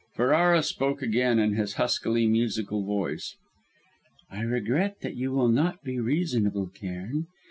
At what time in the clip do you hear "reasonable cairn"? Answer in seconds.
5.99-7.27